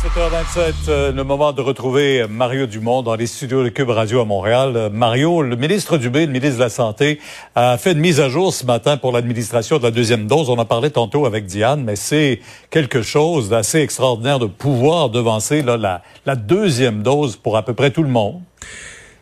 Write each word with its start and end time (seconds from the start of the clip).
7h27, 0.00 0.74
euh, 0.90 1.10
le 1.10 1.24
moment 1.24 1.52
de 1.52 1.60
retrouver 1.60 2.24
Mario 2.30 2.66
Dumont 2.66 3.02
dans 3.02 3.16
les 3.16 3.26
studios 3.26 3.64
de 3.64 3.68
Cube 3.68 3.90
Radio 3.90 4.20
à 4.20 4.24
Montréal. 4.24 4.76
Euh, 4.76 4.90
Mario, 4.90 5.42
le 5.42 5.56
ministre 5.56 5.98
Dubé, 5.98 6.24
le 6.24 6.30
ministre 6.30 6.58
de 6.58 6.62
la 6.62 6.68
Santé, 6.68 7.18
a 7.56 7.76
fait 7.78 7.92
une 7.92 7.98
mise 7.98 8.20
à 8.20 8.28
jour 8.28 8.54
ce 8.54 8.64
matin 8.64 8.96
pour 8.96 9.10
l'administration 9.10 9.78
de 9.78 9.82
la 9.82 9.90
deuxième 9.90 10.28
dose. 10.28 10.50
On 10.50 10.58
en 10.58 10.64
parlait 10.64 10.90
tantôt 10.90 11.26
avec 11.26 11.46
Diane, 11.46 11.82
mais 11.82 11.96
c'est 11.96 12.38
quelque 12.70 13.02
chose 13.02 13.48
d'assez 13.48 13.80
extraordinaire 13.80 14.38
de 14.38 14.46
pouvoir 14.46 15.10
devancer 15.10 15.62
là, 15.62 15.76
la, 15.76 16.02
la 16.26 16.36
deuxième 16.36 17.02
dose 17.02 17.34
pour 17.34 17.56
à 17.56 17.64
peu 17.64 17.74
près 17.74 17.90
tout 17.90 18.04
le 18.04 18.08
monde. 18.08 18.40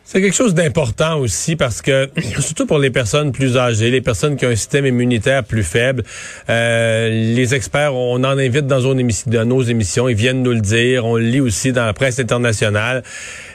C'est 0.09 0.21
quelque 0.21 0.35
chose 0.35 0.53
d'important 0.53 1.17
aussi 1.19 1.57
parce 1.57 1.81
que, 1.81 2.09
surtout 2.39 2.65
pour 2.65 2.79
les 2.79 2.91
personnes 2.91 3.33
plus 3.33 3.57
âgées, 3.57 3.91
les 3.91 3.99
personnes 3.99 4.37
qui 4.37 4.45
ont 4.45 4.49
un 4.49 4.55
système 4.55 4.85
immunitaire 4.85 5.43
plus 5.43 5.63
faible, 5.63 6.03
euh, 6.49 7.09
les 7.09 7.53
experts, 7.53 7.93
on 7.93 8.15
en 8.23 8.37
invite 8.37 8.67
dans, 8.67 8.79
nos 8.79 9.63
émissions, 9.63 10.07
ils 10.07 10.15
viennent 10.15 10.43
nous 10.43 10.53
le 10.53 10.61
dire, 10.61 11.05
on 11.05 11.17
le 11.17 11.23
lit 11.25 11.41
aussi 11.41 11.73
dans 11.73 11.85
la 11.85 11.91
presse 11.91 12.19
internationale. 12.19 13.03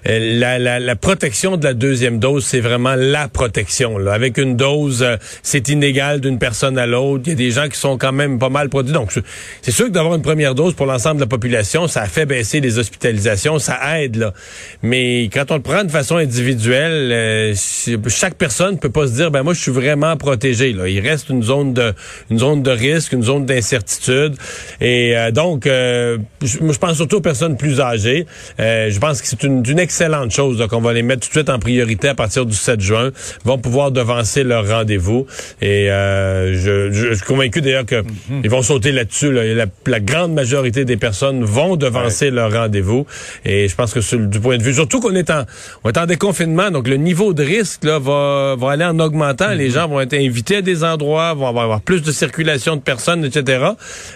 Euh, 0.06 0.38
la, 0.38 0.58
la- 0.58 0.78
la 0.78 0.94
protection 0.94 1.56
de 1.56 1.64
la 1.64 1.72
deuxième 1.72 2.18
dose, 2.18 2.44
c'est 2.44 2.60
vraiment 2.60 2.96
la 2.96 3.28
protection. 3.28 3.96
Là. 3.96 4.12
Avec 4.12 4.36
une 4.36 4.54
dose, 4.54 5.02
euh, 5.02 5.16
c'est 5.42 5.70
inégal 5.70 6.20
d'une 6.20 6.38
personne 6.38 6.76
à 6.76 6.84
l'autre. 6.86 7.22
Il 7.24 7.30
y 7.30 7.32
a 7.32 7.36
des 7.36 7.50
gens 7.50 7.68
qui 7.70 7.78
sont 7.78 7.96
quand 7.96 8.12
même 8.12 8.38
pas 8.38 8.50
mal 8.50 8.68
produits. 8.68 8.92
Donc, 8.92 9.10
c'est- 9.12 9.24
c'est 9.62 9.70
sûr 9.70 9.86
que 9.86 9.92
d'avoir 9.92 10.16
une 10.16 10.22
première 10.22 10.54
dose 10.54 10.74
pour 10.74 10.84
l'ensemble 10.84 11.16
de 11.16 11.22
la 11.22 11.28
population, 11.28 11.88
ça 11.88 12.04
fait 12.04 12.26
baisser 12.26 12.60
les 12.60 12.78
hospitalisations, 12.78 13.58
ça 13.58 13.98
aide. 14.02 14.16
là. 14.16 14.34
Mais 14.82 15.30
quand 15.32 15.50
on 15.50 15.54
le 15.54 15.62
prend 15.62 15.84
de 15.84 15.90
façon 15.90 16.16
individuelle, 16.16 16.41
euh, 16.50 17.52
c'est- 17.54 18.08
chaque 18.08 18.34
personne 18.34 18.78
peut 18.78 18.90
pas 18.90 19.06
se 19.06 19.12
dire, 19.12 19.30
ben 19.30 19.42
moi, 19.42 19.54
je 19.54 19.60
suis 19.60 19.70
vraiment 19.72 20.16
protégé. 20.16 20.72
Là. 20.72 20.88
Il 20.88 21.00
reste 21.00 21.28
une 21.28 21.42
zone 21.42 21.72
de, 21.74 21.92
une 22.30 22.38
zone 22.38 22.62
de 22.62 22.70
risque, 22.70 23.12
une 23.12 23.22
zone 23.22 23.46
d'incertitude. 23.46 24.34
Et 24.80 25.16
euh, 25.16 25.30
donc, 25.30 25.66
euh, 25.66 26.18
je, 26.42 26.58
moi, 26.60 26.72
je 26.72 26.78
pense 26.78 26.96
surtout 26.96 27.16
aux 27.16 27.20
personnes 27.20 27.56
plus 27.56 27.80
âgées. 27.80 28.26
Euh, 28.60 28.90
je 28.90 28.98
pense 28.98 29.20
que 29.22 29.26
c'est 29.28 29.42
une, 29.42 29.62
une 29.66 29.78
excellente 29.78 30.30
chose 30.30 30.64
qu'on 30.68 30.80
va 30.80 30.92
les 30.92 31.02
mettre 31.02 31.20
tout 31.22 31.28
de 31.28 31.34
suite 31.34 31.50
en 31.50 31.58
priorité 31.58 32.08
à 32.08 32.14
partir 32.14 32.46
du 32.46 32.54
7 32.54 32.80
juin. 32.80 33.10
Ils 33.44 33.48
vont 33.48 33.58
pouvoir 33.58 33.90
devancer 33.92 34.44
leur 34.44 34.66
rendez-vous. 34.68 35.26
Et 35.60 35.90
euh, 35.90 36.54
je, 36.54 36.90
je- 36.92 37.08
je 37.10 37.14
suis 37.14 37.24
convaincu 37.26 37.60
d'ailleurs 37.60 37.86
que 37.86 38.02
ils 38.42 38.50
vont 38.50 38.62
sauter 38.62 38.92
là-dessus. 38.92 39.32
là. 39.32 39.44
La, 39.54 39.66
la 39.86 40.00
grande 40.00 40.32
majorité 40.34 40.84
des 40.84 40.96
personnes 40.96 41.44
vont 41.44 41.76
devancer 41.76 42.30
leur 42.30 42.52
rendez-vous. 42.52 43.06
Et 43.44 43.68
je 43.68 43.74
pense 43.74 43.92
que 43.92 44.00
sur 44.00 44.18
du 44.18 44.40
point 44.40 44.56
de 44.58 44.62
vue, 44.62 44.74
surtout 44.74 45.00
qu'on 45.00 45.14
est 45.14 45.30
en, 45.30 45.44
on 45.84 45.90
est 45.90 45.98
en 45.98 46.06
déconfinement, 46.06 46.31
donc 46.70 46.88
le 46.88 46.96
niveau 46.96 47.34
de 47.34 47.42
risque 47.42 47.84
là, 47.84 47.98
va, 47.98 48.56
va 48.56 48.70
aller 48.72 48.84
en 48.84 48.98
augmentant. 48.98 49.50
Les 49.50 49.70
gens 49.70 49.88
vont 49.88 50.00
être 50.00 50.14
invités 50.14 50.56
à 50.56 50.62
des 50.62 50.84
endroits, 50.84 51.34
vont 51.34 51.46
avoir 51.46 51.80
plus 51.80 52.02
de 52.02 52.12
circulation 52.12 52.76
de 52.76 52.80
personnes, 52.80 53.24
etc. 53.24 53.66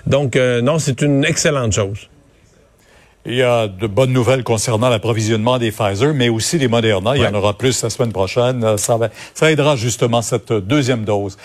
Donc 0.06 0.36
euh, 0.36 0.60
non, 0.60 0.78
c'est 0.78 1.02
une 1.02 1.24
excellente 1.24 1.72
chose. 1.72 2.08
Il 3.28 3.34
y 3.34 3.42
a 3.42 3.66
de 3.66 3.88
bonnes 3.88 4.12
nouvelles 4.12 4.44
concernant 4.44 4.88
l'approvisionnement 4.88 5.58
des 5.58 5.72
Pfizer, 5.72 6.14
mais 6.14 6.28
aussi 6.28 6.58
des 6.58 6.68
Moderna. 6.68 7.16
Il 7.16 7.22
y 7.22 7.26
en 7.26 7.34
aura 7.34 7.54
plus 7.58 7.82
la 7.82 7.90
semaine 7.90 8.12
prochaine. 8.12 8.62
Euh, 8.62 8.76
Ça, 8.76 8.96
va- 8.96 9.08
ça 9.34 9.50
aidera 9.50 9.74
justement 9.74 10.22
cette 10.22 10.52
euh, 10.52 10.60
deuxième 10.60 11.04
dose. 11.04 11.36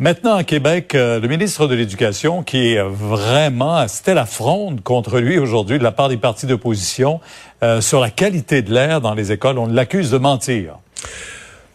Maintenant, 0.00 0.34
à 0.34 0.42
Québec, 0.42 0.94
euh, 0.96 1.20
le 1.20 1.28
ministre 1.28 1.68
de 1.68 1.76
l'Éducation, 1.76 2.42
qui 2.42 2.72
est 2.74 2.82
vraiment, 2.82 3.86
c'était 3.86 4.14
la 4.14 4.26
fronde 4.26 4.82
contre 4.82 5.18
lui 5.20 5.38
aujourd'hui 5.38 5.78
de 5.78 5.84
la 5.84 5.92
part 5.92 6.08
des 6.08 6.16
partis 6.16 6.46
d'opposition 6.46 7.20
euh, 7.62 7.80
sur 7.80 8.00
la 8.00 8.10
qualité 8.10 8.62
de 8.62 8.72
l'air 8.74 9.00
dans 9.00 9.14
les 9.14 9.30
écoles. 9.30 9.58
On 9.58 9.66
l'accuse 9.66 10.10
de 10.10 10.18
mentir. 10.18 10.74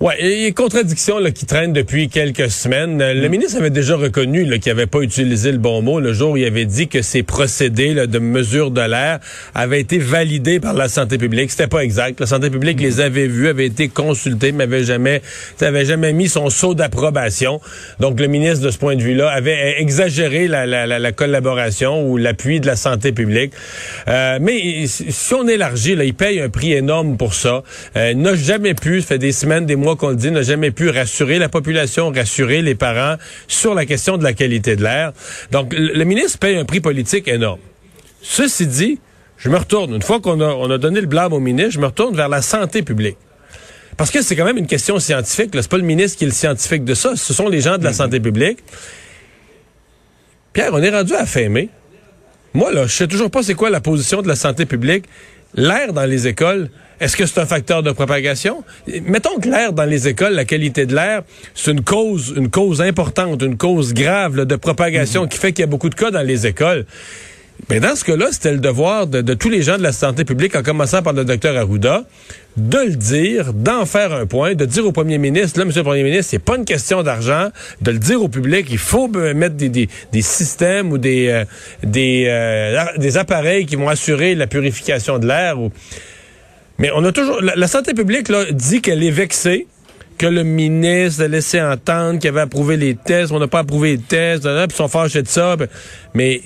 Ouais, 0.03 0.15
et 0.19 0.33
il 0.33 0.41
y 0.41 0.43
a 0.43 0.47
une 0.49 0.53
contradiction 0.53 1.17
là, 1.17 1.31
qui 1.31 1.45
traîne 1.45 1.71
depuis 1.71 2.09
quelques 2.09 2.51
semaines. 2.51 3.01
Euh, 3.01 3.13
Le 3.13 3.29
ministre 3.29 3.57
avait 3.57 3.69
déjà 3.69 3.95
reconnu 3.95 4.43
qu'il 4.59 4.73
n'avait 4.73 4.85
pas 4.85 4.99
utilisé 4.99 5.49
le 5.53 5.59
bon 5.59 5.81
mot 5.81 6.01
le 6.01 6.11
jour 6.11 6.31
où 6.31 6.37
il 6.37 6.43
avait 6.43 6.65
dit 6.65 6.89
que 6.89 7.01
ces 7.01 7.23
procédés 7.23 7.93
là, 7.93 8.05
de 8.05 8.19
mesure 8.19 8.69
de 8.69 8.81
l'air 8.81 9.19
avaient 9.55 9.79
été 9.79 9.99
validés 9.99 10.59
par 10.59 10.73
la 10.73 10.89
santé 10.89 11.17
publique. 11.17 11.51
C'était 11.51 11.67
pas 11.67 11.85
exact. 11.85 12.19
La 12.19 12.25
santé 12.25 12.49
publique 12.49 12.81
les 12.81 12.99
avait 12.99 13.27
vus, 13.27 13.47
avait 13.47 13.67
été 13.67 13.87
consultés, 13.87 14.51
mais 14.51 14.65
avait 14.65 14.83
jamais, 14.83 15.21
avait 15.61 15.85
jamais 15.85 16.11
mis 16.11 16.27
son 16.27 16.49
sceau 16.49 16.73
d'approbation. 16.73 17.61
Donc 18.01 18.19
le 18.19 18.27
ministre, 18.27 18.65
de 18.65 18.71
ce 18.71 18.77
point 18.77 18.97
de 18.97 19.01
vue-là, 19.01 19.29
avait 19.29 19.75
exagéré 19.79 20.49
la, 20.49 20.65
la, 20.65 20.85
la, 20.85 20.99
la 20.99 21.11
collaboration 21.13 22.05
ou 22.05 22.17
l'appui 22.17 22.59
de 22.59 22.67
la 22.67 22.75
santé 22.75 23.13
publique. 23.13 23.53
Euh, 24.09 24.37
mais 24.41 24.85
si 24.85 25.33
on 25.33 25.47
élargit, 25.47 25.95
là, 25.95 26.03
il 26.03 26.13
paye 26.13 26.41
un 26.41 26.49
prix 26.49 26.73
énorme 26.73 27.15
pour 27.15 27.33
ça. 27.33 27.63
Euh, 27.95 28.11
il 28.11 28.19
n'a 28.19 28.35
jamais 28.35 28.73
pu, 28.73 28.99
ça 28.99 29.07
fait 29.07 29.17
des 29.17 29.31
semaines, 29.31 29.65
des 29.65 29.77
mois 29.77 29.92
qu'on 29.95 30.09
le 30.09 30.15
dit, 30.15 30.31
n'a 30.31 30.41
jamais 30.41 30.71
pu 30.71 30.89
rassurer 30.89 31.39
la 31.39 31.49
population, 31.49 32.11
rassurer 32.11 32.61
les 32.61 32.75
parents 32.75 33.17
sur 33.47 33.73
la 33.73 33.85
question 33.85 34.17
de 34.17 34.23
la 34.23 34.33
qualité 34.33 34.75
de 34.75 34.83
l'air. 34.83 35.13
Donc, 35.51 35.73
le, 35.73 36.03
ministre 36.03 36.39
paye 36.39 36.57
un 36.57 36.65
prix 36.65 36.81
politique 36.81 37.27
énorme. 37.27 37.59
Ceci 38.21 38.67
dit, 38.67 38.99
je 39.37 39.49
me 39.49 39.57
retourne, 39.57 39.93
une 39.95 40.01
fois 40.01 40.19
qu'on 40.19 40.39
a, 40.41 40.53
on 40.53 40.69
a 40.69 40.77
donné 40.77 41.01
le 41.01 41.07
blâme 41.07 41.33
au 41.33 41.39
ministre, 41.39 41.71
je 41.71 41.79
me 41.79 41.85
retourne 41.85 42.15
vers 42.15 42.29
la 42.29 42.41
santé 42.41 42.81
publique. 42.81 43.17
Parce 43.97 44.11
que 44.11 44.21
c'est 44.21 44.35
quand 44.35 44.45
même 44.45 44.57
une 44.57 44.67
question 44.67 44.99
scientifique. 44.99 45.51
C'est 45.53 45.69
pas 45.69 45.77
le 45.77 45.83
ministre 45.83 46.17
qui 46.17 46.23
est 46.23 46.27
le 46.27 46.33
scientifique 46.33 46.83
de 46.83 46.93
ça. 46.93 47.15
Ce 47.15 47.33
sont 47.33 47.47
les 47.47 47.61
gens 47.61 47.77
de 47.77 47.83
la 47.83 47.93
santé 47.93 48.19
publique. 48.19 48.59
Pierre, 50.51 50.71
on 50.73 50.81
est 50.81 50.89
rendu 50.89 51.13
à 51.13 51.25
fin 51.25 51.49
mai. 51.49 51.69
Moi, 52.53 52.71
là, 52.71 52.85
je 52.85 52.93
sais 52.93 53.07
toujours 53.07 53.31
pas 53.31 53.43
c'est 53.43 53.55
quoi 53.55 53.69
la 53.69 53.81
position 53.81 54.21
de 54.21 54.27
la 54.27 54.35
santé 54.35 54.65
publique. 54.65 55.05
L'air 55.55 55.93
dans 55.93 56.05
les 56.05 56.27
écoles, 56.27 56.69
est-ce 57.03 57.17
que 57.17 57.25
c'est 57.25 57.39
un 57.39 57.45
facteur 57.45 57.83
de 57.83 57.91
propagation? 57.91 58.63
Mettons 59.05 59.37
que 59.37 59.49
l'air 59.49 59.73
dans 59.73 59.83
les 59.83 60.07
écoles, 60.07 60.33
la 60.33 60.45
qualité 60.45 60.85
de 60.85 60.95
l'air, 60.95 61.23
c'est 61.53 61.71
une 61.71 61.83
cause, 61.83 62.33
une 62.37 62.49
cause 62.49 62.81
importante, 62.81 63.41
une 63.41 63.57
cause 63.57 63.93
grave 63.93 64.37
là, 64.37 64.45
de 64.45 64.55
propagation 64.55 65.27
qui 65.27 65.37
fait 65.37 65.51
qu'il 65.51 65.63
y 65.63 65.67
a 65.67 65.67
beaucoup 65.67 65.89
de 65.89 65.95
cas 65.95 66.11
dans 66.11 66.21
les 66.21 66.47
écoles. 66.47 66.85
Mais 67.69 67.79
dans 67.79 67.95
ce 67.95 68.03
cas-là, 68.03 68.27
c'était 68.31 68.51
le 68.51 68.57
devoir 68.57 69.07
de, 69.07 69.21
de 69.21 69.33
tous 69.33 69.49
les 69.49 69.61
gens 69.61 69.77
de 69.77 69.83
la 69.83 69.91
santé 69.91 70.25
publique, 70.25 70.55
en 70.55 70.63
commençant 70.63 71.01
par 71.01 71.13
le 71.13 71.23
docteur 71.23 71.55
Arruda, 71.57 72.03
de 72.57 72.77
le 72.77 72.95
dire, 72.95 73.53
d'en 73.53 73.85
faire 73.85 74.13
un 74.13 74.25
point, 74.25 74.55
de 74.55 74.65
dire 74.65 74.85
au 74.85 74.91
premier 74.91 75.17
ministre, 75.17 75.59
là, 75.59 75.65
monsieur 75.65 75.81
le 75.81 75.85
premier 75.85 76.03
ministre, 76.03 76.31
c'est 76.31 76.43
pas 76.43 76.55
une 76.55 76.65
question 76.65 77.03
d'argent, 77.03 77.49
de 77.81 77.91
le 77.91 77.99
dire 77.99 78.21
au 78.21 78.27
public, 78.27 78.67
il 78.69 78.77
faut 78.77 79.09
euh, 79.15 79.33
mettre 79.33 79.55
des, 79.55 79.69
des, 79.69 79.87
des 80.11 80.21
systèmes 80.21 80.91
ou 80.91 80.97
des, 80.97 81.27
euh, 81.29 81.45
des, 81.83 82.25
euh, 82.27 82.85
des 82.97 83.17
appareils 83.17 83.65
qui 83.65 83.75
vont 83.75 83.89
assurer 83.89 84.35
la 84.35 84.47
purification 84.47 85.19
de 85.19 85.27
l'air. 85.27 85.59
Ou... 85.59 85.71
Mais 86.79 86.89
on 86.95 87.03
a 87.03 87.11
toujours, 87.11 87.41
la, 87.41 87.55
la 87.55 87.67
santé 87.67 87.93
publique 87.93 88.29
là, 88.29 88.45
dit 88.51 88.81
qu'elle 88.81 89.03
est 89.03 89.11
vexée 89.11 89.67
que 90.17 90.25
le 90.27 90.43
ministre 90.43 91.23
a 91.23 91.27
laissé 91.27 91.59
entendre 91.61 92.19
qu'il 92.19 92.29
avait 92.29 92.41
approuvé 92.41 92.77
les 92.77 92.95
tests, 92.95 93.31
on 93.31 93.39
n'a 93.39 93.47
pas 93.47 93.59
approuvé 93.59 93.91
les 93.93 93.97
tests, 94.01 94.45
là, 94.45 94.67
puis 94.67 94.75
ils 94.75 94.77
sont 94.77 94.87
fâchés 94.87 95.21
de 95.23 95.27
ça. 95.27 95.55
puis- 95.57 95.67
Mais 96.13 96.41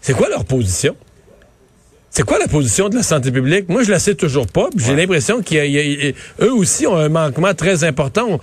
c'est 0.00 0.14
quoi 0.14 0.28
leur 0.28 0.44
position? 0.44 0.96
C'est 2.12 2.24
quoi 2.24 2.38
la 2.40 2.48
position 2.48 2.88
de 2.88 2.96
la 2.96 3.04
santé 3.04 3.30
publique? 3.30 3.68
Moi, 3.68 3.84
je 3.84 3.90
la 3.90 4.00
sais 4.00 4.16
toujours 4.16 4.46
pas. 4.48 4.68
J'ai 4.76 4.96
l'impression 4.96 5.42
qu'eux 5.42 6.50
aussi 6.50 6.84
ont 6.88 6.96
un 6.96 7.08
manquement 7.08 7.54
très 7.54 7.84
important. 7.84 8.26
On, 8.28 8.40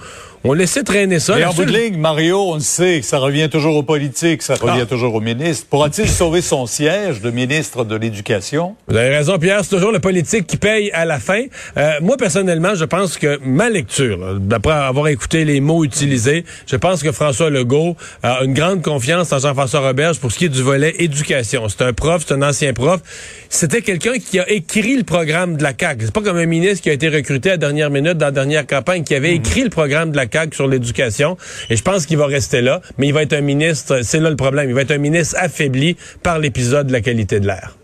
on 0.48 0.54
laissait 0.54 0.84
traîner 0.84 1.20
ça. 1.20 1.40
Et 1.40 1.46
en 1.46 1.54
bout 1.54 1.66
de 1.66 1.72
ligne, 1.78 1.98
Mario, 1.98 2.40
on 2.52 2.54
le 2.56 2.60
sait, 2.62 3.02
ça 3.02 3.18
revient 3.20 3.50
toujours 3.50 3.76
aux 3.76 3.84
politiques, 3.84 4.42
ça 4.42 4.56
revient 4.56 4.82
Ah. 4.84 4.86
toujours 4.86 5.14
au 5.16 5.22
ministre. 5.22 5.68
Pourra-t-il 5.70 6.08
sauver 6.10 6.42
son 6.42 6.66
siège 6.66 7.22
de 7.22 7.30
ministre 7.32 7.84
de 7.84 7.96
l'Éducation? 7.96 8.76
Vous 8.88 8.96
avez 8.96 9.10
raison, 9.16 9.38
Pierre. 9.38 9.60
C'est 9.64 9.76
toujours 9.76 9.92
le 9.92 10.00
politique 10.00 10.48
qui 10.48 10.58
paye 10.58 10.90
à 10.92 11.06
la 11.06 11.20
fin. 11.20 11.44
Euh, 11.78 11.92
moi, 12.02 12.18
personnellement, 12.18 12.76
je 12.76 12.86
pense 12.86 13.18
que 13.18 13.40
ma 13.44 13.70
lecture, 13.70 14.40
d'après 14.40 14.74
avoir 14.74 15.08
écouté 15.10 15.46
les 15.46 15.60
mots 15.60 15.84
utilisés, 15.84 16.46
je 16.66 16.76
pense 16.76 17.04
que 17.04 17.12
François 17.12 17.50
Legault 17.50 17.96
a 18.24 18.44
une 18.44 18.54
grande 18.54 18.82
confiance 18.82 19.32
en 19.34 19.40
Jean-François 19.40 19.82
Roberge 19.82 20.20
pour 20.20 20.32
ce 20.32 20.38
qui 20.38 20.46
est 20.46 20.50
du 20.50 20.62
volet 20.62 20.96
éducation. 21.00 21.68
C'est 21.70 21.82
un 21.84 21.94
prof, 21.94 22.24
c'est 22.28 22.34
un 22.34 22.42
ancien 22.42 22.74
prof. 22.74 23.02
C'était 23.50 23.82
quelqu'un 23.82 24.14
qui 24.20 24.40
a 24.40 24.50
écrit 24.50 24.96
le 24.98 25.04
programme 25.04 25.58
de 25.58 25.64
la 25.64 25.74
CAQ. 25.78 26.06
C'est 26.06 26.14
pas 26.14 26.22
comme 26.22 26.38
un 26.38 26.46
ministre 26.46 26.82
qui 26.84 26.90
a 26.90 26.94
été 26.94 27.10
recruté 27.10 27.50
à 27.50 27.54
la 27.54 27.58
dernière 27.58 27.90
minute 27.90 28.14
dans 28.18 28.28
la 28.28 28.32
dernière 28.32 28.66
campagne, 28.66 29.04
qui 29.04 29.16
avait 29.16 29.34
écrit 29.36 29.64
le 29.64 29.70
programme 29.70 30.12
de 30.12 30.16
la 30.18 30.24
CAQ 30.32 30.37
Sur 30.54 30.68
l'éducation. 30.68 31.38
Et 31.70 31.76
je 31.76 31.84
pense 31.84 32.06
qu'il 32.06 32.18
va 32.18 32.28
rester 32.28 32.62
là, 32.62 32.82
mais 32.98 33.08
il 33.08 33.14
va 33.14 33.24
être 33.24 33.34
un 33.34 33.42
ministre, 33.42 34.02
c'est 34.04 34.20
là 34.20 34.30
le 34.30 34.36
problème, 34.36 34.70
il 34.70 34.76
va 34.76 34.82
être 34.82 34.92
un 34.92 34.98
ministre 34.98 35.36
affaibli 35.40 35.98
par 36.22 36.40
l'épisode 36.40 36.88
de 36.88 36.94
la 36.94 37.02
qualité 37.02 37.40
de 37.40 37.48
l'air. 37.48 37.76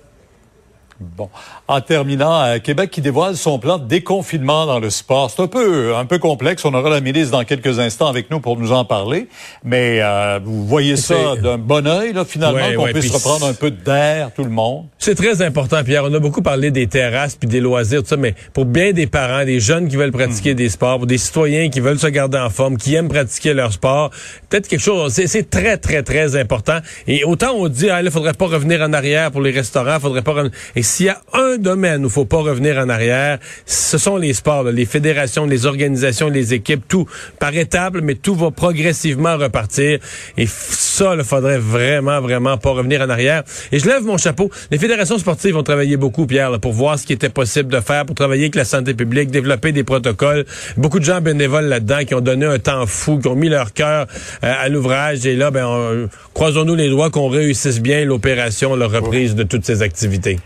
Bon. 1.17 1.29
En 1.67 1.81
terminant, 1.81 2.41
euh, 2.43 2.59
Québec 2.59 2.89
qui 2.91 3.01
dévoile 3.01 3.35
son 3.35 3.59
plan 3.59 3.77
de 3.77 3.85
déconfinement 3.85 4.65
dans 4.65 4.79
le 4.79 4.89
sport. 4.89 5.29
C'est 5.29 5.41
un 5.41 5.47
peu, 5.47 5.95
un 5.95 6.05
peu 6.05 6.19
complexe. 6.19 6.65
On 6.65 6.73
aura 6.73 6.89
la 6.89 7.01
ministre 7.01 7.31
dans 7.31 7.43
quelques 7.43 7.79
instants 7.79 8.07
avec 8.07 8.31
nous 8.31 8.39
pour 8.39 8.57
nous 8.57 8.71
en 8.71 8.85
parler. 8.85 9.27
Mais 9.63 9.99
euh, 10.01 10.39
vous 10.43 10.65
voyez 10.65 10.95
ça 10.95 11.35
d'un 11.35 11.57
bon 11.57 11.85
oeil, 11.87 12.13
là, 12.13 12.25
finalement, 12.25 12.73
qu'on 12.75 12.91
puisse 12.91 13.11
reprendre 13.11 13.45
un 13.45 13.53
peu 13.53 13.71
d'air, 13.71 14.31
tout 14.35 14.43
le 14.43 14.49
monde. 14.49 14.85
C'est 14.97 15.15
très 15.15 15.41
important, 15.41 15.83
Pierre. 15.83 16.03
On 16.05 16.13
a 16.13 16.19
beaucoup 16.19 16.41
parlé 16.41 16.71
des 16.71 16.87
terrasses 16.87 17.35
puis 17.35 17.47
des 17.47 17.59
loisirs, 17.59 18.01
tout 18.01 18.09
ça, 18.09 18.17
mais 18.17 18.35
pour 18.53 18.65
bien 18.65 18.91
des 18.93 19.07
parents, 19.07 19.45
des 19.45 19.59
jeunes 19.59 19.87
qui 19.87 19.95
veulent 19.95 20.11
pratiquer 20.11 20.53
hmm. 20.53 20.57
des 20.57 20.69
sports, 20.69 20.97
pour 20.97 21.07
des 21.07 21.17
citoyens 21.17 21.69
qui 21.69 21.79
veulent 21.79 21.99
se 21.99 22.07
garder 22.07 22.37
en 22.37 22.49
forme, 22.49 22.77
qui 22.77 22.95
aiment 22.95 23.09
pratiquer 23.09 23.53
leur 23.53 23.73
sport, 23.73 24.11
peut-être 24.49 24.67
quelque 24.67 24.79
chose. 24.79 25.13
C'est 25.13 25.49
très, 25.49 25.77
très, 25.77 26.03
très 26.03 26.35
important. 26.35 26.79
Et 27.07 27.23
autant 27.23 27.53
on 27.55 27.67
dit, 27.67 27.89
ah, 27.89 28.01
il 28.01 28.11
faudrait 28.11 28.33
pas 28.33 28.47
revenir 28.47 28.81
en 28.81 28.93
arrière 28.93 29.31
pour 29.31 29.41
les 29.41 29.51
restaurants, 29.51 29.99
faudrait 29.99 30.21
pas. 30.21 30.33
Et 30.75 30.83
s'il 30.93 31.07
y 31.07 31.09
a 31.09 31.19
un 31.33 31.57
domaine 31.57 32.03
où 32.03 32.07
il 32.07 32.11
faut 32.11 32.25
pas 32.25 32.37
revenir 32.37 32.77
en 32.77 32.87
arrière, 32.87 33.39
ce 33.65 33.97
sont 33.97 34.15
les 34.15 34.33
sports, 34.33 34.65
les 34.65 34.85
fédérations, 34.85 35.47
les 35.47 35.65
organisations, 35.65 36.29
les 36.29 36.53
équipes, 36.53 36.87
tout 36.87 37.07
par 37.39 37.55
étapes, 37.55 37.95
mais 38.03 38.13
tout 38.13 38.35
va 38.35 38.51
progressivement 38.51 39.35
repartir. 39.35 39.97
Et 40.37 40.45
ça, 40.45 41.15
il 41.17 41.23
faudrait 41.23 41.57
vraiment, 41.57 42.21
vraiment 42.21 42.59
pas 42.59 42.69
revenir 42.69 43.01
en 43.01 43.09
arrière. 43.09 43.41
Et 43.71 43.79
je 43.79 43.87
lève 43.87 44.03
mon 44.03 44.17
chapeau. 44.17 44.51
Les 44.69 44.77
fédérations 44.77 45.17
sportives 45.17 45.57
ont 45.57 45.63
travaillé 45.63 45.97
beaucoup, 45.97 46.27
Pierre, 46.27 46.59
pour 46.59 46.73
voir 46.73 46.99
ce 46.99 47.07
qui 47.07 47.13
était 47.13 47.29
possible 47.29 47.71
de 47.73 47.79
faire, 47.79 48.05
pour 48.05 48.15
travailler 48.15 48.43
avec 48.43 48.55
la 48.55 48.65
santé 48.65 48.93
publique, 48.93 49.31
développer 49.31 49.71
des 49.71 49.83
protocoles. 49.83 50.45
Beaucoup 50.77 50.99
de 50.99 51.05
gens 51.05 51.21
bénévoles 51.21 51.65
là-dedans 51.65 52.05
qui 52.05 52.13
ont 52.13 52.21
donné 52.21 52.45
un 52.45 52.59
temps 52.59 52.85
fou, 52.85 53.17
qui 53.17 53.27
ont 53.29 53.35
mis 53.35 53.49
leur 53.49 53.73
cœur 53.73 54.05
euh, 54.43 54.53
à 54.59 54.69
l'ouvrage. 54.69 55.25
Et 55.25 55.35
là, 55.35 55.49
ben, 55.49 56.07
croisons-nous 56.35 56.75
les 56.75 56.91
doigts 56.91 57.09
qu'on 57.09 57.29
réussisse 57.29 57.81
bien 57.81 58.05
l'opération, 58.05 58.75
la 58.75 58.85
reprise 58.85 59.33
de 59.33 59.41
toutes 59.41 59.65
ces 59.65 59.81
activités. 59.81 60.37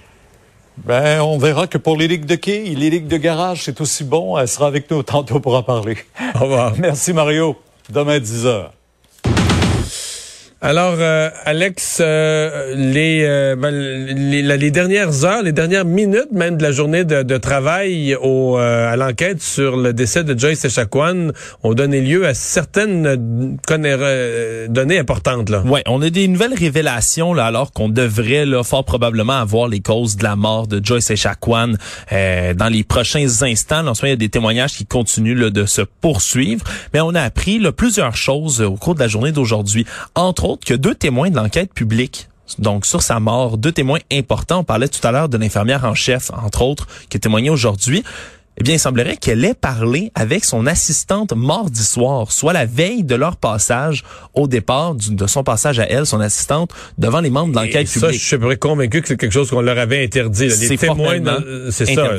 Ben, 0.85 1.21
on 1.21 1.37
verra 1.37 1.67
que 1.67 1.77
pour 1.77 1.97
les 1.97 2.07
ligues 2.07 2.25
de 2.25 2.35
quai, 2.35 2.63
les 2.63 2.89
ligues 2.89 3.07
de 3.07 3.17
garage, 3.17 3.63
c'est 3.63 3.81
aussi 3.81 4.03
bon. 4.03 4.37
Elle 4.37 4.47
sera 4.47 4.67
avec 4.67 4.89
nous 4.91 5.03
tantôt 5.03 5.39
pour 5.39 5.55
en 5.55 5.63
parler. 5.63 5.97
Au 6.35 6.39
revoir. 6.39 6.73
Merci, 6.77 7.13
Mario. 7.13 7.55
Demain, 7.89 8.19
10 8.19 8.45
heures. 8.45 8.73
Alors, 10.59 10.95
euh, 10.97 11.29
Alex, 11.45 11.99
euh, 12.01 12.73
euh, 12.75 13.55
ben, 13.55 13.69
les, 13.69 14.41
les, 14.41 14.71
dernières 14.71 15.23
heures, 15.23 15.43
les 15.43 15.51
dernières 15.51 15.85
minutes 15.85 16.31
même 16.31 16.57
de 16.57 16.63
la 16.63 16.71
journée 16.71 17.05
de, 17.05 17.37
travail 17.37 18.15
au, 18.19 18.57
à 18.57 18.95
l'enquête 18.95 19.39
sur 19.39 19.77
le 19.77 19.93
décès 19.93 20.23
de 20.23 20.37
Joyce 20.37 20.65
Echaquan 20.65 21.31
ont 21.61 21.73
donné 21.75 22.01
lieu 22.01 22.25
à 22.25 22.33
certaines 22.33 23.59
données 24.67 24.97
importantes. 24.97 25.51
Là. 25.51 25.61
Ouais, 25.61 25.83
on 25.85 26.01
a 26.01 26.09
des 26.09 26.27
nouvelles 26.27 26.55
révélations 26.55 27.35
là, 27.35 27.45
alors 27.45 27.71
qu'on 27.71 27.89
devrait 27.89 28.47
là, 28.47 28.63
fort 28.63 28.83
probablement 28.83 29.33
avoir 29.33 29.67
les 29.67 29.81
causes 29.81 30.17
de 30.17 30.23
la 30.23 30.35
mort 30.35 30.65
de 30.65 30.83
Joyce 30.83 31.11
Echaquan 31.11 31.73
dans 32.11 32.71
les 32.71 32.83
prochains 32.83 33.27
instants. 33.43 33.85
En 33.85 33.93
ce 33.93 34.01
moment, 34.01 34.07
il 34.07 34.09
y 34.09 34.13
a 34.13 34.15
des 34.15 34.29
témoignages 34.29 34.73
qui 34.73 34.87
continuent 34.87 35.37
là, 35.37 35.51
de 35.51 35.67
se 35.67 35.83
poursuivre, 36.01 36.63
mais 36.95 37.01
on 37.01 37.13
a 37.13 37.21
appris 37.21 37.59
là, 37.59 37.71
plusieurs 37.71 38.15
choses 38.15 38.61
au 38.61 38.75
cours 38.75 38.95
de 38.95 39.01
la 39.01 39.07
journée 39.07 39.31
d'aujourd'hui. 39.31 39.85
Entre 40.15 40.46
que 40.55 40.73
deux 40.73 40.95
témoins 40.95 41.29
de 41.29 41.35
l'enquête 41.35 41.73
publique 41.73 42.29
donc 42.59 42.85
sur 42.85 43.01
sa 43.01 43.19
mort, 43.19 43.57
deux 43.57 43.71
témoins 43.71 43.99
importants. 44.11 44.59
On 44.59 44.63
parlait 44.63 44.87
tout 44.87 45.05
à 45.05 45.11
l'heure 45.11 45.29
de 45.29 45.37
l'infirmière 45.37 45.83
en 45.85 45.93
chef, 45.93 46.31
entre 46.31 46.61
autres, 46.61 46.87
qui 47.09 47.17
a 47.17 47.19
témoigné 47.19 47.49
aujourd'hui. 47.49 48.03
Eh 48.59 48.63
bien, 48.63 48.73
il 48.75 48.79
semblerait 48.79 49.17
qu'elle 49.17 49.45
ait 49.45 49.53
parlé 49.53 50.11
avec 50.15 50.43
son 50.43 50.65
assistante 50.65 51.31
mardi 51.33 51.83
soir, 51.83 52.31
soit 52.31 52.53
la 52.53 52.65
veille 52.65 53.03
de 53.03 53.13
leur 53.13 53.35
passage 53.35 54.03
au 54.33 54.47
départ, 54.47 54.95
de 54.95 55.27
son 55.27 55.43
passage 55.43 55.79
à 55.79 55.83
elle, 55.83 56.07
son 56.07 56.19
assistante, 56.19 56.73
devant 56.97 57.19
les 57.21 57.29
membres 57.29 57.51
de 57.51 57.57
l'enquête 57.59 57.87
publique. 57.87 58.19
Ça, 58.19 58.37
je 58.37 58.47
suis 58.47 58.57
convaincu 58.57 59.03
que 59.03 59.09
c'est 59.09 59.17
quelque 59.17 59.31
chose 59.31 59.51
qu'on 59.51 59.61
leur 59.61 59.77
avait 59.77 60.03
interdit. 60.03 60.47
Les 60.47 60.77
témoins, 60.77 61.19
c'est 61.69 61.85
ça. 61.85 62.15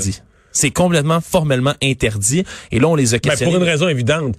C'est 0.52 0.70
complètement 0.70 1.20
formellement 1.20 1.74
interdit. 1.82 2.44
Et 2.72 2.80
là, 2.80 2.88
on 2.88 2.94
les 2.94 3.14
a 3.14 3.18
questionnés. 3.18 3.52
Ben 3.52 3.58
pour 3.58 3.64
une 3.64 3.70
raison 3.70 3.88
évidente 3.88 4.36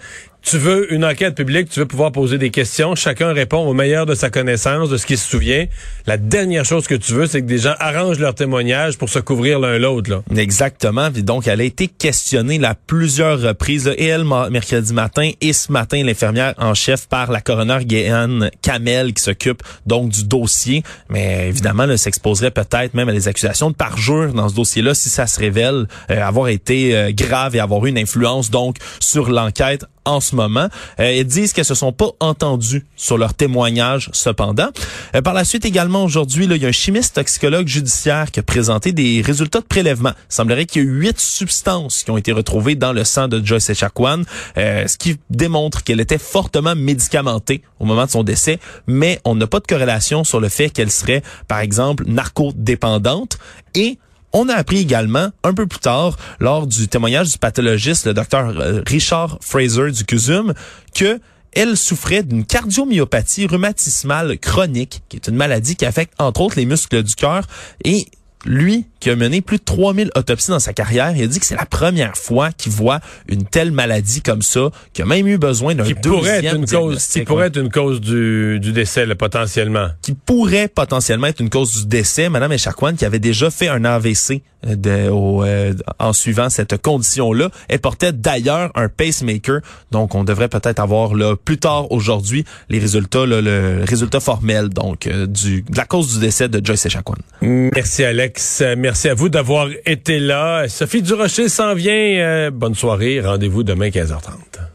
tu 0.50 0.58
veux 0.58 0.92
une 0.92 1.06
enquête 1.06 1.36
publique, 1.36 1.70
tu 1.70 1.80
veux 1.80 1.86
pouvoir 1.86 2.12
poser 2.12 2.40
des 2.40 2.50
questions, 2.50 2.96
chacun 2.96 3.34
répond 3.34 3.60
au 3.68 3.76
meilleur 3.76 4.08
de 4.08 4.16
sa 4.16 4.32
connaissance, 4.32 4.90
de 4.90 4.98
ce 4.98 5.06
qu'il 5.06 5.20
se 5.20 5.30
souvient. 5.30 5.68
La 6.08 6.18
dernière 6.18 6.66
chose 6.66 6.88
que 6.88 6.96
tu 6.96 7.14
veux, 7.14 7.28
c'est 7.28 7.42
que 7.42 7.46
des 7.46 7.60
gens 7.60 7.76
arrangent 7.78 8.18
leur 8.18 8.34
témoignage 8.34 8.98
pour 8.98 9.10
se 9.10 9.20
couvrir 9.20 9.60
l'un 9.60 9.78
l'autre. 9.78 10.24
Exactement. 10.36 11.12
donc, 11.12 11.48
elle 11.48 11.62
a 11.62 11.64
été 11.64 11.88
questionnée 11.88 12.60
à 12.64 12.74
plusieurs 12.74 13.40
reprises, 13.40 13.94
et 13.96 14.08
elle, 14.08 14.24
mercredi 14.50 14.92
matin, 14.92 15.30
et 15.40 15.54
ce 15.54 15.72
matin, 15.72 16.04
l'infirmière 16.04 16.56
en 16.58 16.74
chef 16.74 17.08
par 17.08 17.32
la 17.32 17.42
coroner 17.42 17.86
Guéane 17.86 18.50
Kamel, 18.64 19.14
qui 19.14 19.22
s'occupe 19.22 19.62
donc 19.86 20.10
du 20.10 20.24
dossier. 20.24 20.82
Mais 21.10 21.48
évidemment, 21.48 21.84
elle 21.84 22.00
s'exposerait 22.00 22.50
peut-être 22.50 22.96
même 22.96 23.10
à 23.10 23.14
des 23.14 23.28
accusations 23.28 23.70
de 23.70 23.76
parjure 23.76 24.34
dans 24.34 24.50
ce 24.50 24.56
dossier-là 24.56 24.96
si 24.96 25.10
ça 25.10 25.28
se 25.28 25.40
révèle 25.40 25.88
euh, 26.10 26.24
avoir 26.24 26.48
été 26.48 26.96
euh, 26.96 27.12
grave 27.14 27.56
et 27.56 27.60
avoir 27.60 27.86
eu 27.86 27.90
une 27.90 28.00
influence 28.00 28.50
donc 28.50 28.78
sur 29.00 29.30
l'enquête 29.30 29.86
en 30.06 30.20
ce 30.20 30.36
moment. 30.36 30.68
Euh, 31.00 31.12
ils 31.12 31.26
disent 31.26 31.54
qu'elles 31.54 31.66
se 31.66 31.76
sont 31.76 31.92
pas 31.92 32.10
entendues 32.20 32.86
sur 32.96 33.18
leur 33.18 33.34
témoignage 33.34 34.10
cependant. 34.14 34.70
Euh, 35.16 35.22
par 35.22 35.34
la 35.34 35.46
suite 35.46 35.66
également 35.66 36.04
aujourd'hui, 36.04 36.46
il 36.46 36.58
y 36.58 36.66
a 36.66 36.70
un 36.70 36.72
chimiste 36.72 37.16
toxicologue 37.16 37.68
judiciaire 37.68 38.32
qui 38.32 38.40
a 38.40 38.44
présenté 38.44 38.92
des 38.92 39.22
résultats 39.22 39.60
de 39.60 39.66
prélèvement. 39.66 40.12
Il 40.30 40.34
semblerait 40.34 40.66
qu'il 40.66 40.84
y 40.84 40.86
a 40.86 40.90
huit 40.90 41.20
substances 41.20 42.04
qui 42.04 42.12
ont 42.12 42.18
été 42.18 42.32
retrouvées 42.32 42.76
dans 42.76 42.94
le 42.94 43.04
sang 43.04 43.28
de 43.28 43.44
Joyce 43.44 43.70
Echaquan, 43.70 44.24
euh, 44.58 44.88
ce 44.88 44.98
qui 44.98 45.18
démontre 45.30 45.84
qu'elle 45.84 46.00
était 46.00 46.18
fortement 46.18 46.76
médicamentée 46.76 47.62
au 47.80 47.86
moment 47.86 48.06
de 48.06 48.12
son 48.12 48.24
décès, 48.24 48.60
mais 48.88 49.20
on 49.26 49.36
n'a 49.36 49.48
pas 49.48 49.60
de 49.60 49.68
corrélation 49.68 50.24
sur 50.24 50.40
le 50.40 50.50
fait 50.50 50.70
qu'elle 50.70 50.92
serait, 50.92 51.24
par 51.48 51.60
exemple, 51.60 52.04
narcodépendante 52.08 53.38
et 53.76 53.98
on 54.34 54.50
a 54.50 54.54
appris 54.54 54.78
également, 54.78 55.30
un 55.44 55.54
peu 55.54 55.68
plus 55.68 55.80
tard, 55.80 56.18
lors 56.40 56.68
du 56.68 56.88
témoignage 56.88 57.32
du 57.32 57.38
pathologiste, 57.38 58.06
le 58.06 58.14
docteur 58.14 58.50
euh, 58.60 58.82
Richard 58.86 59.38
Fraser 59.42 59.92
du 59.92 60.06
CUSUM, 60.06 60.54
que 60.94 61.20
elle 61.54 61.76
souffrait 61.76 62.22
d'une 62.22 62.46
cardiomyopathie 62.46 63.48
rhumatismale 63.48 64.38
chronique, 64.38 65.02
qui 65.10 65.18
est 65.18 65.28
une 65.28 65.36
maladie 65.36 65.76
qui 65.76 65.86
affecte 65.86 66.14
entre 66.20 66.42
autres 66.42 66.58
les 66.58 66.66
muscles 66.66 67.02
du 67.02 67.16
cœur. 67.16 67.46
Et 67.84 68.06
lui, 68.46 68.86
qui 69.00 69.10
a 69.10 69.16
mené 69.16 69.42
plus 69.42 69.58
de 69.58 69.64
3000 69.64 70.12
autopsies 70.16 70.52
dans 70.52 70.60
sa 70.60 70.74
carrière, 70.74 71.16
il 71.16 71.24
a 71.24 71.28
dit 71.28 71.40
que 71.40 71.46
c'est 71.46 71.56
la 71.56 71.66
première 71.66 72.18
fois 72.18 72.52
qu'il 72.52 72.72
voit 72.72 73.00
une 73.28 73.44
telle 73.44 73.72
maladie 73.72 74.22
comme 74.22 74.42
ça, 74.42 74.70
qu'il 74.94 75.04
a 75.04 75.08
même 75.08 75.28
eu 75.28 75.38
besoin 75.38 75.76
d'un 75.76 75.84
deuxième 75.84 76.02
pourrait 76.02 76.46
être 76.46 76.56
une 76.56 76.66
cause, 76.66 77.06
Qui 77.08 77.22
pourrait 77.22 77.48
être 77.48 77.58
une 77.58 77.72
cause 77.72 78.02
du, 78.02 78.60
du 78.60 78.72
décès, 78.72 79.06
potentiellement. 79.16 79.90
Qui 80.02 80.14
pourrait 80.14 80.68
potentiellement 80.68 81.28
être 81.28 81.40
une 81.40 81.50
cause 81.50 81.82
du 81.82 81.88
décès. 81.88 82.30
Madame 82.30 82.52
Echaquan, 82.52 82.96
qui 82.96 83.06
avait 83.06 83.20
déjà 83.20 83.50
fait 83.50 83.68
un 83.68 83.86
AVC 83.86 84.42
euh, 84.68 84.76
de, 84.76 85.10
au, 85.10 85.44
euh, 85.44 85.74
en 86.00 86.12
suivant 86.12 86.50
cette 86.50 86.82
condition-là, 86.82 87.50
elle 87.70 87.80
portait 87.80 88.12
d'ailleurs 88.12 88.72
un 88.76 88.90
pacemaker. 88.90 89.62
Donc, 89.92 90.16
on 90.16 90.24
devrait 90.24 90.50
peut-être 90.50 90.80
avoir 90.80 91.14
là, 91.14 91.36
plus 91.38 91.58
tard 91.58 91.92
aujourd'hui 91.92 92.44
les 92.70 92.80
résultats, 92.80 93.26
là, 93.26 93.42
le 93.42 93.84
résultat 93.88 94.20
formel 94.20 94.70
donc 94.70 95.08
euh, 95.08 95.28
du, 95.28 95.62
de 95.62 95.78
la 95.78 95.86
cause 95.86 96.14
du 96.14 96.20
décès 96.20 96.50
de 96.50 96.66
Joyce 96.66 96.86
Echaquan. 96.86 97.16
Merci 97.42 98.04
Alex. 98.04 98.64
Merci 98.90 99.08
à 99.08 99.14
vous 99.14 99.30
d'avoir 99.30 99.68
été 99.86 100.18
là. 100.18 100.68
Sophie 100.68 101.04
Durocher 101.04 101.48
s'en 101.48 101.76
vient. 101.76 101.94
Euh, 101.94 102.50
bonne 102.50 102.74
soirée. 102.74 103.22
Rendez-vous 103.22 103.62
demain 103.62 103.90
15h30. 103.90 104.69